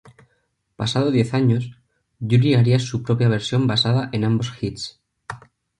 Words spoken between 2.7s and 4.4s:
su propia versión basada en